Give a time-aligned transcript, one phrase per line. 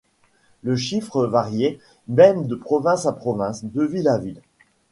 [0.63, 4.41] Le chiffre variait même de province à province, de ville à ville.